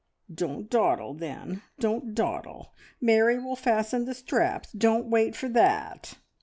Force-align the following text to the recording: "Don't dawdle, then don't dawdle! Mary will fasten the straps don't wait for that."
"Don't 0.33 0.67
dawdle, 0.67 1.13
then 1.13 1.61
don't 1.79 2.15
dawdle! 2.15 2.73
Mary 2.99 3.37
will 3.37 3.55
fasten 3.55 4.05
the 4.05 4.15
straps 4.15 4.71
don't 4.71 5.11
wait 5.11 5.35
for 5.35 5.47
that." 5.49 6.15